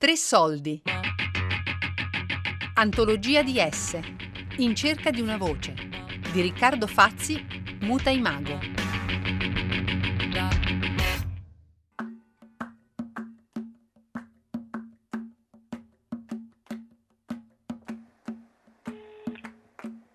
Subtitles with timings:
[0.00, 0.80] Tre soldi.
[2.76, 4.00] Antologia di S.
[4.56, 5.74] In cerca di una voce.
[6.32, 7.44] Di Riccardo Fazzi,
[7.80, 8.58] Muta Imago.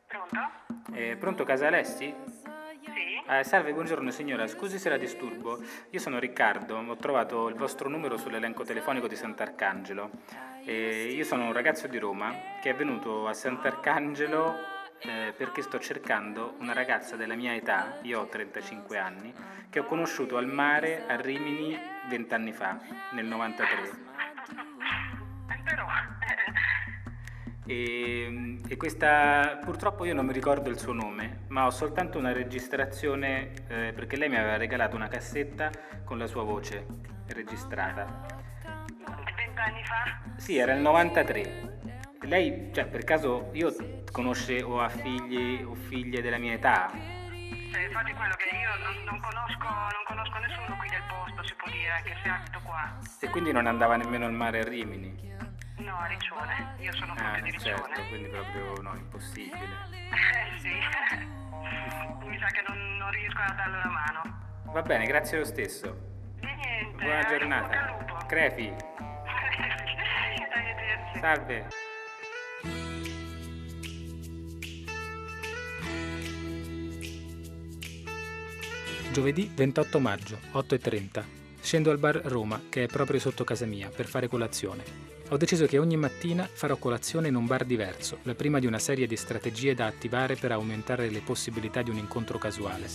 [0.08, 0.96] Pronto?
[0.96, 2.12] Eh, pronto Casa Alessi?
[2.26, 2.45] Sì?
[3.28, 5.60] Eh, salve, buongiorno signora, scusi se la disturbo.
[5.90, 10.12] Io sono Riccardo, ho trovato il vostro numero sull'elenco telefonico di Sant'Arcangelo.
[10.64, 12.32] E io sono un ragazzo di Roma
[12.62, 14.56] che è venuto a Sant'Arcangelo
[15.00, 19.34] eh, perché sto cercando una ragazza della mia età, io ho 35 anni,
[19.72, 21.76] che ho conosciuto al mare a Rimini
[22.08, 22.80] vent'anni fa,
[23.14, 24.15] nel 93.
[27.68, 32.32] E, e questa purtroppo io non mi ricordo il suo nome, ma ho soltanto una
[32.32, 35.72] registrazione eh, perché lei mi aveva regalato una cassetta
[36.04, 36.86] con la sua voce
[37.28, 38.06] registrata.
[39.36, 40.20] vent'anni fa?
[40.38, 41.74] Sì, era il 93.
[42.22, 43.74] Lei, cioè, per caso io
[44.12, 46.90] conosce o ha figli o figlie della mia età?
[46.92, 51.54] Cioè, infatti quello che io non, non conosco, non conosco nessuno qui del posto, si
[51.56, 52.98] può dire, anche se abito qua.
[53.20, 55.34] E quindi non andava nemmeno al mare a Rimini?
[55.78, 56.76] No, a Riccione.
[56.80, 57.76] Io sono Ah, proprio di Riccione.
[57.76, 59.68] certo, quindi proprio no, impossibile.
[59.92, 60.70] Eh, sì.
[62.28, 64.22] Mi sa che non, non riesco a darle una mano.
[64.72, 65.88] Va bene, grazie lo stesso.
[66.40, 67.04] E niente.
[67.04, 68.26] Buona eh, giornata.
[68.28, 68.74] Crepi,
[71.20, 71.68] salve.
[79.12, 81.24] Giovedì 28 maggio, 8.30.
[81.62, 84.84] Scendo al bar Roma, che è proprio sotto casa mia, per fare colazione.
[85.30, 88.78] Ho deciso che ogni mattina farò colazione in un bar diverso, la prima di una
[88.78, 92.88] serie di strategie da attivare per aumentare le possibilità di un incontro casuale.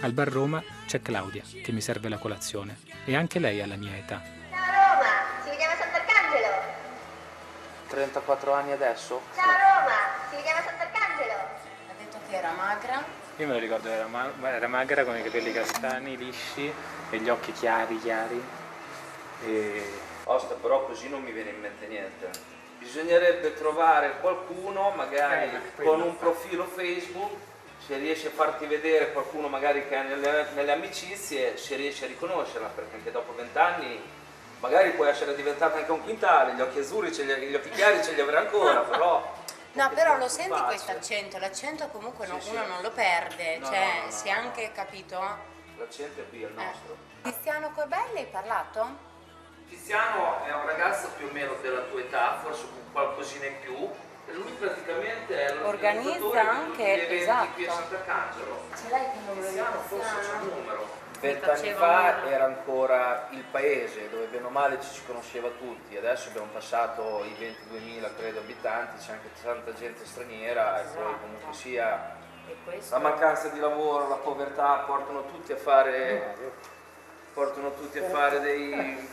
[0.00, 3.76] Al bar Roma c'è Claudia, che mi serve la colazione, e anche lei ha la
[3.76, 4.22] mia età.
[4.22, 6.54] Ciao Roma, ci vediamo a Sant'Arcangelo.
[7.88, 9.20] 34 anni adesso?
[9.34, 9.94] Ciao Roma,
[10.30, 11.32] ci vediamo a Sant'Arcangelo.
[11.34, 13.25] Ha detto che era magra.
[13.38, 16.72] Io me lo ricordo, era, ma- era magra con i capelli castani, lisci
[17.10, 18.42] e gli occhi chiari, chiari.
[19.44, 19.82] E
[20.24, 22.30] Osta, però così non mi viene in mente niente.
[22.78, 27.30] Bisognerebbe trovare qualcuno, magari Eh, con un profilo Facebook,
[27.86, 32.08] se riesce a farti vedere qualcuno magari che ha nelle, nelle amicizie, se riesce a
[32.08, 34.00] riconoscerla, perché anche dopo vent'anni
[34.60, 38.02] magari può essere diventata anche un quintale, gli occhi azzurri, ce li- gli occhi chiari
[38.02, 39.35] ce li avrà ancora, però...
[39.76, 41.38] No, però lo senti questo accento?
[41.38, 42.68] L'accento comunque non- Sì, uno sì.
[42.68, 44.34] non lo perde, No, cioè no, no, si no.
[44.34, 45.20] è anche capito.
[45.76, 46.64] L'accento è qui, è il Eh.
[46.64, 46.96] nostro.
[47.22, 49.04] Cristiano Corbelli hai parlato?
[49.68, 53.74] Tiziano è un ragazzo più o meno della tua età, forse con qualcosina in più,
[54.28, 57.52] e lui praticamente è Organizza l'organizzatore di anche- eventi esatto.
[57.54, 58.60] qui a Sant'Arcangelo.
[58.76, 60.88] Ce l'hai il numero di Tiziano forse c'è un numero.
[61.20, 66.28] Vent'anni fa era ancora il paese dove bene o male ci si conosceva tutti, adesso
[66.28, 72.14] abbiamo passato i 22.000 credo abitanti, c'è anche tanta gente straniera e poi comunque sia
[72.64, 72.94] questo?
[72.94, 76.36] La mancanza di lavoro, la povertà portano tutti a fare,
[77.32, 79.08] portano tutti a fare dei-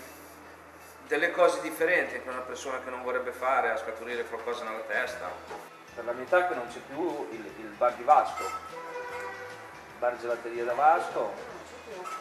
[1.07, 5.61] delle cose differenti che una persona che non vorrebbe fare, a scaturire qualcosa nella testa.
[5.95, 10.17] per la mia età che non c'è più il, il bar di Vasco, il bar
[10.17, 11.31] gelateria da Vasco,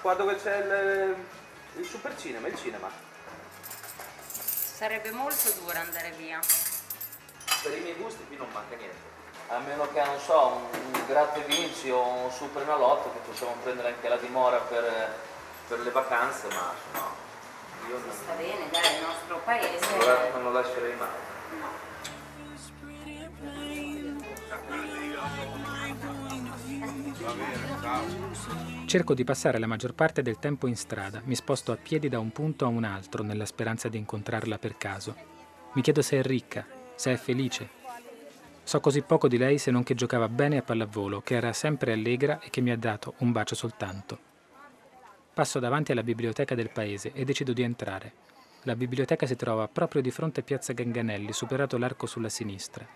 [0.00, 1.16] qua dove c'è il,
[1.77, 2.91] il super cinema, il cinema.
[4.28, 6.41] Sarebbe molto duro andare via.
[7.62, 9.11] Per i miei gusti qui non manca niente.
[9.49, 13.55] A meno che, non so, un, un gratte vinci o un super nalotto che possiamo
[13.62, 15.15] prendere anche la dimora per,
[15.69, 17.15] per le vacanze, ma no,
[17.88, 20.31] io non, Sta bene, dai, il nostro paese.
[20.32, 21.09] non lo lascerei mai.
[21.61, 21.91] No.
[28.87, 32.19] Cerco di passare la maggior parte del tempo in strada, mi sposto a piedi da
[32.19, 35.16] un punto a un altro nella speranza di incontrarla per caso.
[35.75, 37.81] Mi chiedo se è ricca, se è felice.
[38.65, 41.93] So così poco di lei se non che giocava bene a pallavolo, che era sempre
[41.93, 44.19] allegra e che mi ha dato un bacio soltanto.
[45.32, 48.12] Passo davanti alla biblioteca del paese e decido di entrare.
[48.64, 52.87] La biblioteca si trova proprio di fronte a Piazza Ganganelli, superato l'arco sulla sinistra.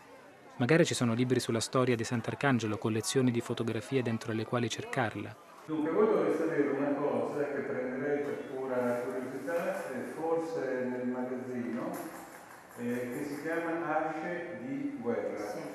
[0.58, 5.36] Magari ci sono libri sulla storia di Sant'Arcangelo, collezioni di fotografie dentro le quali cercarla.
[5.66, 11.90] Dunque, voi dovete sapere una cosa che prenderei per pura curiosità, e forse nel magazzino,
[12.78, 15.46] eh, che si chiama Asce di guerra.
[15.46, 15.74] Sì, ce.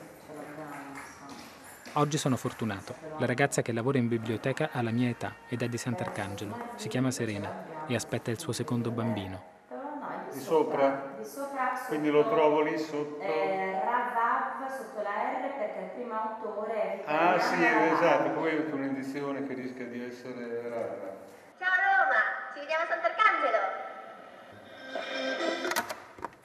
[1.94, 2.96] Oggi sono fortunato.
[3.20, 6.58] La ragazza che lavora in biblioteca ha la mia età ed è di Sant'Arcangelo.
[6.78, 9.44] Si chiama Serena e aspetta il suo secondo bambino.
[10.34, 11.14] Di sopra?
[11.20, 13.22] Di sopra, Quindi lo trovo lì sotto.
[14.72, 19.54] Sotto la R perché il primo autore è Ah sì, esatto, poi ho un'indizione che
[19.54, 21.20] rischia di essere rara.
[21.58, 23.90] Ciao Roma, ci vediamo chiama Sant'Arcangelo.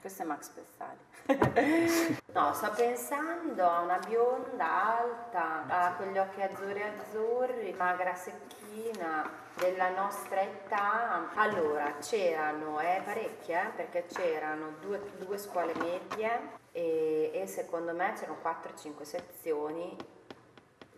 [0.00, 1.05] Questo è Max Pezzali.
[2.32, 9.88] no, sto pensando a una bionda alta, ha quegli occhi azzurri azzurri, magra secchina, della
[9.90, 11.31] nostra età.
[11.34, 18.12] Allora, c'erano, eh, parecchie, eh, perché c'erano due, due scuole medie e, e secondo me
[18.12, 19.96] c'erano 4-5 sezioni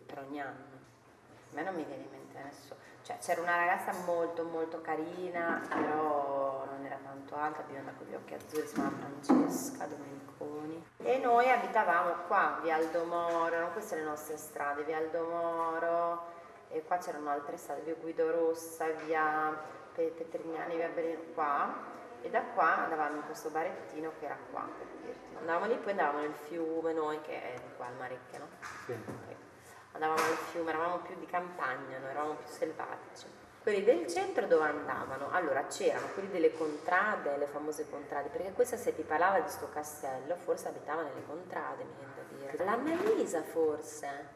[0.06, 0.66] per ogni anno.
[1.52, 2.80] A me non mi viene in mente nessuno.
[3.02, 8.14] Cioè, c'era una ragazza molto molto carina, però non era tanto alta, bionda con gli
[8.14, 10.84] occhi azzurri, si chiamava Francesca Domeniconi.
[10.96, 16.24] E noi abitavamo qua, via Aldomoro, erano queste le nostre strade, via Aldomoro,
[16.70, 19.56] e qua c'erano altre strade, via Guido Rossa, via
[19.98, 21.74] Pe- Petrignani, via Berino, qua.
[22.22, 25.36] E da qua andavamo in questo barettino che era qua, per dirti.
[25.36, 28.46] Andavamo lì, poi andavamo nel fiume noi, che è di qua, il Marecchia, no?
[29.92, 33.26] andavamo al fiume, eravamo più di campagna, noi eravamo più selvatici.
[33.60, 35.30] Quelli del centro dove andavano?
[35.32, 39.68] Allora c'erano quelli delle contrade, le famose contrade, perché questa se ti parlava di sto
[39.72, 42.64] castello, forse abitava nelle contrade, mi viene da dire.
[42.64, 44.28] L'Annalisa forse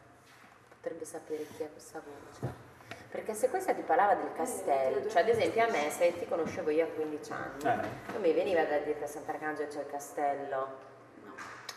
[0.69, 2.62] potrebbe sapere chi è questa voce.
[3.13, 6.71] Perché se questa ti parlava del castello, cioè ad esempio a me, se ti conoscevo
[6.71, 10.67] io a 15 anni, non mi veniva da dire che a Sant'Arcangelo c'è il castello,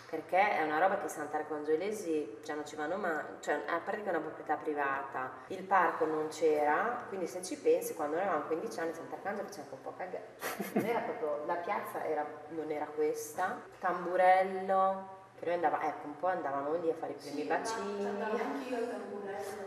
[0.08, 4.06] perché è una roba che Sant'Arcangelesi cioè non ci vanno mai, cioè a parte che
[4.06, 8.46] è una proprietà privata, il parco non c'era, quindi se ci pensi quando noi avevamo
[8.46, 10.26] 15 anni Sant'Arcangelo faceva un po' cagare,
[10.72, 16.16] non era proprio, la piazza era, non era questa, Tamburello, che noi andava, ecco un
[16.18, 18.08] po' andavamo lì a fare i primi bacini,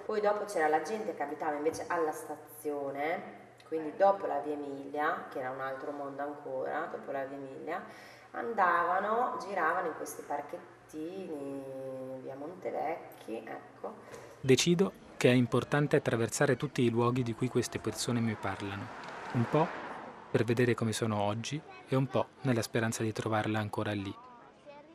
[0.06, 3.38] poi dopo c'era la gente che abitava invece alla stazione,
[3.68, 7.84] quindi dopo la via Emilia, che era un altro mondo ancora, dopo la via Emilia,
[8.32, 13.94] andavano, giravano in questi parchettini, via Montevecchi, ecco.
[14.42, 18.88] Decido che è importante attraversare tutti i luoghi di cui queste persone mi parlano,
[19.34, 19.68] un po'
[20.32, 24.16] per vedere come sono oggi e un po' nella speranza di trovarla ancora lì.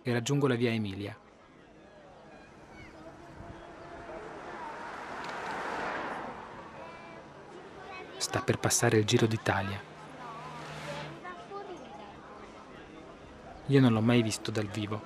[0.06, 1.17] E raggiungo la via Emilia.
[8.19, 9.81] Sta per passare il Giro d'Italia.
[13.69, 15.01] Io non l'ho mai visto dal vivo.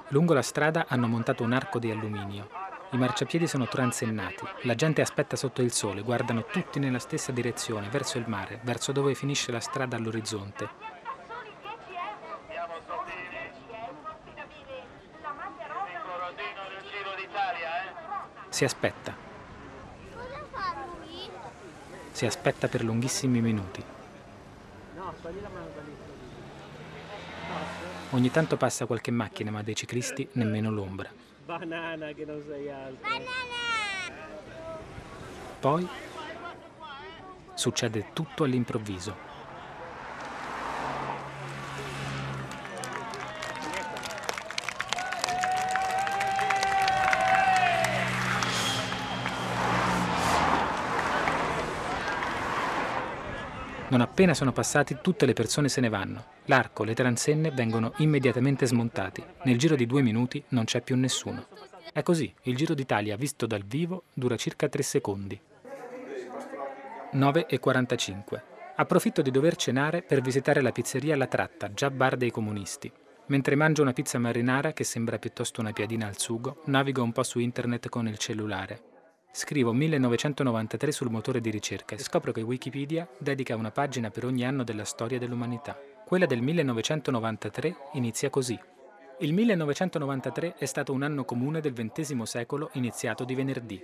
[0.08, 2.48] Lungo la strada hanno montato un arco di alluminio.
[2.90, 4.44] I marciapiedi sono transennati.
[4.64, 8.92] La gente aspetta sotto il sole, guardano tutti nella stessa direzione, verso il mare, verso
[8.92, 10.68] dove finisce la strada all'orizzonte.
[18.50, 19.14] Si aspetta.
[22.10, 23.82] Si aspetta per lunghissimi minuti.
[28.14, 31.08] Ogni tanto passa qualche macchina, ma dei ciclisti nemmeno l'ombra.
[31.46, 33.08] Banana che non sei alto.
[35.58, 35.88] Poi
[37.54, 39.31] succede tutto all'improvviso.
[53.92, 56.24] Non appena sono passati, tutte le persone se ne vanno.
[56.46, 59.22] L'arco, le transenne vengono immediatamente smontati.
[59.42, 61.48] Nel giro di due minuti non c'è più nessuno.
[61.92, 65.38] È così, il Giro d'Italia visto dal vivo dura circa 3 secondi.
[67.12, 68.44] 9 e 45.
[68.76, 72.90] Approfitto di dover cenare per visitare la pizzeria La Tratta, già bar dei comunisti.
[73.26, 77.24] Mentre mangio una pizza marinara che sembra piuttosto una piadina al sugo, navigo un po'
[77.24, 78.91] su internet con il cellulare.
[79.34, 84.44] Scrivo 1993 sul motore di ricerca e scopro che Wikipedia dedica una pagina per ogni
[84.44, 85.80] anno della storia dell'umanità.
[86.04, 88.60] Quella del 1993 inizia così.
[89.20, 93.82] Il 1993 è stato un anno comune del XX secolo iniziato di venerdì.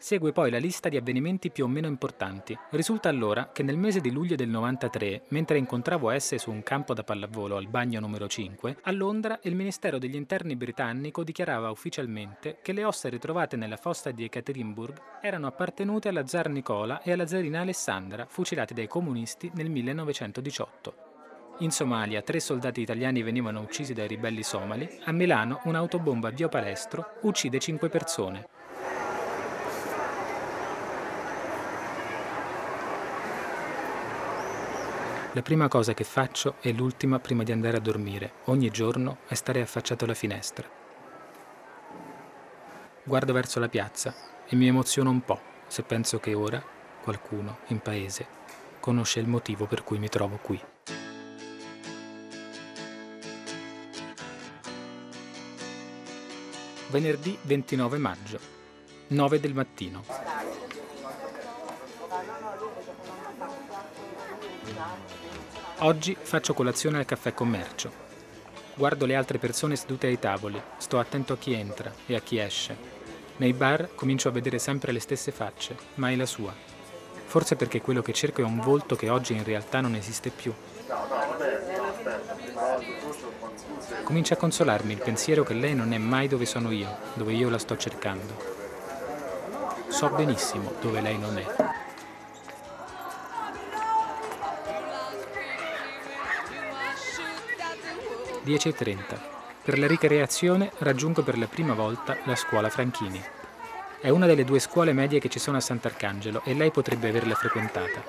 [0.00, 2.56] Segue poi la lista di avvenimenti più o meno importanti.
[2.70, 6.94] Risulta allora che nel mese di luglio del 93, mentre incontravo esse su un campo
[6.94, 12.58] da pallavolo al bagno numero 5, a Londra il Ministero degli Interni britannico dichiarava ufficialmente
[12.62, 17.26] che le ossa ritrovate nella fossa di Ekaterinburg erano appartenute alla zar Nicola e alla
[17.26, 20.94] zarina Alessandra, fucilati dai comunisti nel 1918.
[21.58, 26.48] In Somalia tre soldati italiani venivano uccisi dai ribelli somali, a Milano un'autobomba a Via
[26.48, 28.57] Palestro uccide cinque persone.
[35.38, 39.34] La prima cosa che faccio e l'ultima prima di andare a dormire, ogni giorno, è
[39.34, 40.68] stare affacciato alla finestra.
[43.04, 44.12] Guardo verso la piazza
[44.48, 46.60] e mi emoziono un po' se penso che ora
[47.04, 48.26] qualcuno in paese
[48.80, 50.60] conosce il motivo per cui mi trovo qui.
[56.88, 58.40] Venerdì 29 maggio,
[59.06, 60.27] 9 del mattino.
[65.80, 67.92] Oggi faccio colazione al caffè commercio.
[68.74, 72.38] Guardo le altre persone sedute ai tavoli, sto attento a chi entra e a chi
[72.38, 72.76] esce.
[73.36, 76.52] Nei bar comincio a vedere sempre le stesse facce, mai la sua.
[77.26, 80.52] Forse perché quello che cerco è un volto che oggi in realtà non esiste più.
[84.02, 87.48] Comincia a consolarmi il pensiero che lei non è mai dove sono io, dove io
[87.50, 88.34] la sto cercando.
[89.86, 91.67] So benissimo dove lei non è.
[98.48, 99.18] 10.30.
[99.62, 103.22] Per la ricreazione raggiungo per la prima volta la scuola Franchini.
[104.00, 107.34] È una delle due scuole medie che ci sono a Sant'Arcangelo e lei potrebbe averla
[107.34, 108.02] frequentata.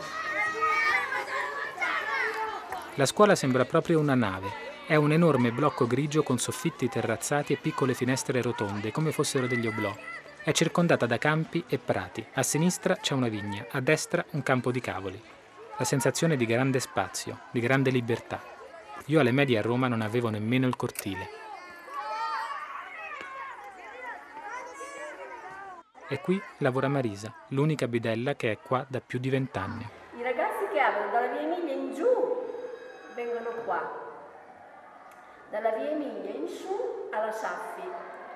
[2.96, 4.48] La scuola sembra proprio una nave.
[4.88, 9.68] È un enorme blocco grigio con soffitti terrazzati e piccole finestre rotonde, come fossero degli
[9.68, 9.94] oblò.
[10.42, 12.26] È circondata da campi e prati.
[12.36, 15.22] A sinistra c'è una vigna, a destra un campo di cavoli.
[15.78, 18.59] La sensazione di grande spazio, di grande libertà.
[19.06, 21.30] Io alle medie a Roma non avevo nemmeno il cortile.
[26.08, 29.88] E qui lavora Marisa, l'unica bidella che è qua da più di vent'anni.
[30.18, 32.08] I ragazzi che abitano dalla via Emilia in giù
[33.14, 33.92] vengono qua.
[35.52, 37.88] Dalla via Emilia in su alla Saffi.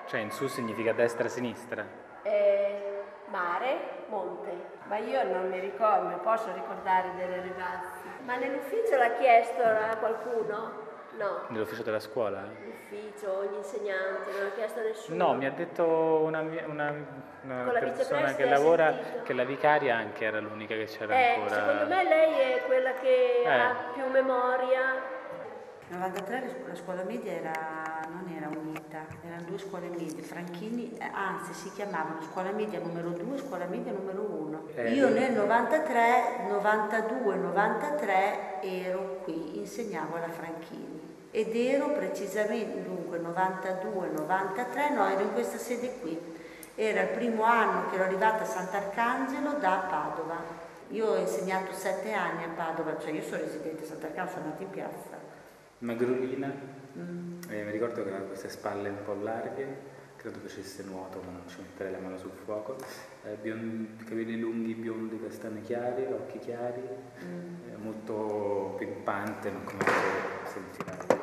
[0.06, 1.84] Cioè in su significa destra-sinistra?
[2.22, 4.78] Eh, mare, monte.
[4.86, 8.03] Ma io non mi ricordo, mi posso ricordare delle ragazze.
[8.24, 10.82] Ma nell'ufficio l'ha chiesto a qualcuno?
[11.16, 11.42] No.
[11.48, 12.40] Nell'ufficio della scuola?
[12.64, 15.26] L'ufficio, gli insegnanti, non ha chiesto a nessuno.
[15.26, 15.84] No, mi ha detto
[16.24, 16.94] una, una-
[17.42, 19.22] una persona che lavora sentito?
[19.22, 21.54] che la vicaria anche era l'unica che c'era Eh, ancora.
[21.54, 23.48] secondo me lei è quella che Eh.
[23.48, 25.12] ha più memoria.
[25.88, 27.83] Nel 93 la scu- la scuola media era-
[28.44, 33.36] era unita, erano due scuole medie, Franchini, eh, anzi si chiamavano scuola media numero 2
[33.36, 34.68] e scuola media numero 1.
[34.74, 35.14] Eh, Io sì.
[35.14, 44.90] nel 93, 92, 93 ero qui, insegnavo alla Franchini ed ero precisamente, dunque 92, 93,
[44.90, 46.32] no, ero in questa sede qui.
[46.76, 50.62] Era il primo anno che ero arrivata a Sant'Arcangelo da Padova.
[50.88, 54.62] Io ho insegnato sette anni a Padova, cioè io sono residente a Sant'Arcangelo, sono nata
[54.62, 55.18] in piazza.
[55.78, 56.52] Magrolina,
[56.96, 57.40] Mm.
[57.48, 61.56] mi ricordo che aveva queste spalle un po' larghe, credo facesse nuoto ma non ci
[61.60, 62.76] metterei la mano sul fuoco,
[63.24, 66.80] eh, bion- capelli lunghi, biondi, castani chiari, occhi chiari,
[67.24, 67.54] Mm.
[67.72, 69.82] eh, molto pimpante ma come
[70.44, 71.22] sentire.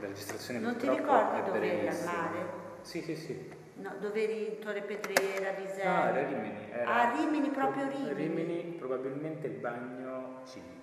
[0.00, 2.38] La registrazione Non ti ricordi dove eri al mare?
[2.82, 3.50] Sì, sì, sì.
[3.76, 5.90] No, dove eri in Torre Pedriera, Viseo?
[5.90, 6.70] No, era Rimini.
[6.70, 8.12] Era Ah, Rimini, proprio Rimini.
[8.14, 10.75] Rimini, probabilmente il bagno 5.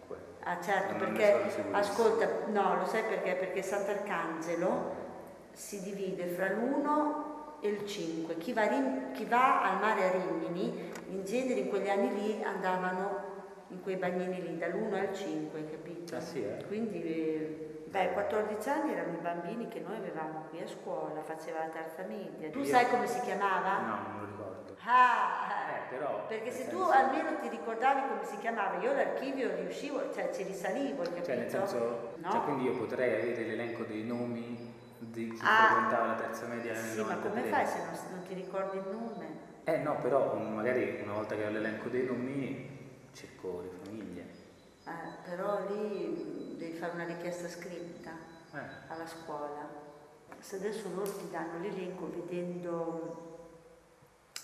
[0.45, 3.36] Ah certo, perché ascolta, no, lo sai perché?
[3.36, 5.01] Perché Sant'Arcangelo
[5.53, 8.38] si divide fra l'1 e il 5.
[8.38, 8.67] Chi va,
[9.13, 13.31] chi va al mare a Rimini, in genere in quegli anni lì andavano
[13.74, 16.15] in quei bagnini lì, dall'1 al 5, capito?
[16.15, 16.63] Ah, sì, eh?
[16.68, 21.60] Quindi, eh, beh, 14 anni erano i bambini che noi avevamo qui a scuola, faceva
[21.60, 22.50] la terza media.
[22.50, 23.80] Tu Io- sai come si chiamava?
[23.80, 24.75] No, non lo ricordo.
[24.86, 28.94] Ah, Eh, però, perché nel se tu senso- almeno ti ricordavi come si chiamava, io
[28.94, 31.25] l'archivio riuscivo, cioè ci risalivo, capito?
[31.25, 32.32] Cioè, nel senso, no?
[32.32, 35.65] cioè, quindi io potrei avere l'elenco dei nomi di chi Ah.
[35.68, 37.30] frequentava la terza media nel Sì, ma 93.
[37.30, 39.51] come fai se non, non ti ricordi il nome?
[39.65, 42.73] Eh no, però magari una volta che ho l'elenco dei nomi
[43.13, 44.25] cerco le famiglie.
[44.86, 48.12] Eh, però lì devi fare una richiesta scritta
[48.53, 48.60] Eh.
[48.88, 49.82] alla scuola.
[50.39, 53.32] Se adesso loro ti danno l'elenco vedendo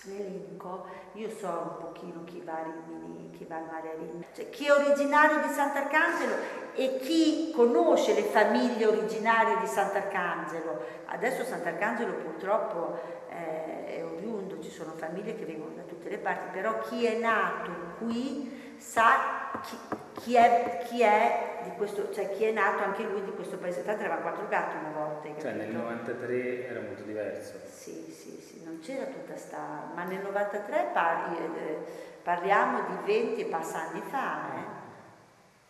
[0.04, 4.26] l'elenco, io so un pochino chi va a Rimini, chi va al mare a Rimini,
[4.34, 6.36] cioè chi è originario di Sant'Arcangelo
[6.74, 10.86] e chi conosce le famiglie originarie di Sant'Arcangelo.
[11.08, 12.98] Adesso Sant'Arcangelo purtroppo
[13.30, 17.20] eh, è oriundo, ci sono famiglie che vengono da tutte le parti, però chi è
[17.20, 19.78] nato qui sa chi,
[20.22, 23.84] chi è, chi è di questo, cioè chi è nato anche lui di questo paese.
[23.84, 25.28] Tanto eravamo quattro gatti una volta.
[25.28, 25.82] hai Cioè nel capito?
[25.82, 27.54] 93 era molto diverso.
[27.70, 29.92] Sì, sì, sì, non c'era tutta sta...
[29.94, 31.78] ma nel 93 par- eh,
[32.24, 34.78] parliamo di 20 e passa anni fa, eh.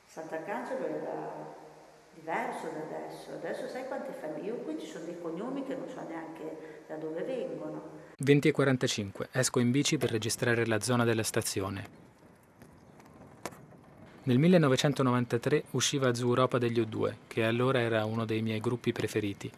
[0.05, 1.57] Sant'Arcangelo era
[2.13, 3.31] diverso da adesso.
[3.33, 4.47] Adesso sai quante famiglie?
[4.47, 7.97] Io qui ci sono dei cognomi che non so neanche da dove vengono.
[8.17, 9.29] 20 e 45.
[9.31, 12.08] Esco in bici per registrare la zona della stazione.
[14.29, 19.49] Nel 1993 usciva Zuropa degli U2, che allora era uno dei miei gruppi preferiti.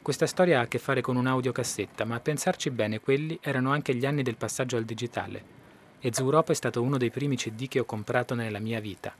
[0.00, 3.96] Questa storia ha a che fare con un'audiocassetta, ma a pensarci bene quelli erano anche
[3.96, 5.56] gli anni del passaggio al digitale.
[5.98, 9.12] e Zuropo è stato uno dei primi CD che ho comprato nella mia vita.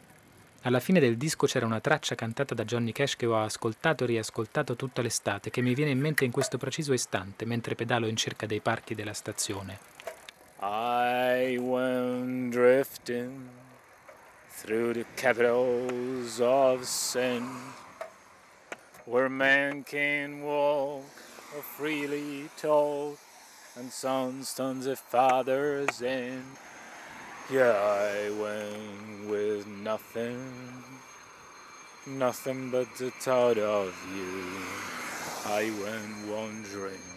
[0.63, 4.07] Alla fine del disco c'era una traccia cantata da Johnny Cash che ho ascoltato e
[4.07, 8.15] riascoltato tutta l'estate, che mi viene in mente in questo preciso istante, mentre pedalo in
[8.15, 9.81] cerca dei parchi della stazione.
[10.61, 13.67] I went drifting
[14.59, 17.49] through the capitals of sin,
[19.07, 21.05] where man can walk
[21.55, 23.17] or freely talk,
[23.77, 26.43] and sons, sons of fathers in.
[27.53, 30.53] Yeah, I went with nothing,
[32.05, 34.45] nothing but the thought of you.
[35.47, 37.08] I went wandering.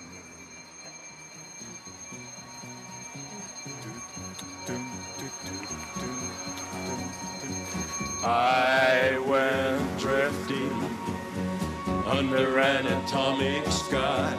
[8.23, 10.71] I went drifting
[12.05, 14.31] under an atomic sky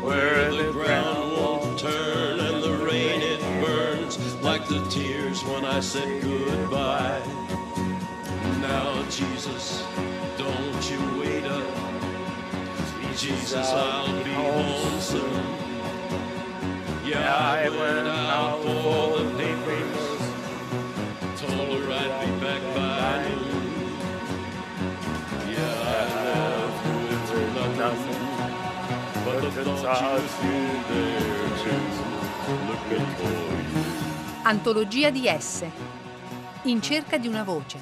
[0.00, 5.80] where the ground won't turn and the rain it burns like the tears when I
[5.80, 7.22] said goodbye.
[8.60, 9.84] Now, Jesus,
[10.38, 11.74] don't you wait up.
[13.16, 15.44] Jesus, I'll be home soon.
[17.04, 18.25] Yeah, I went out
[34.42, 35.64] Antologia di S.
[36.64, 37.78] In cerca di una voce.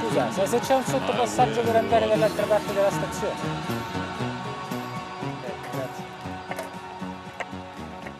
[0.00, 3.80] Scusa, se c'è un sottopassaggio per andare dall'altra parte della stazione?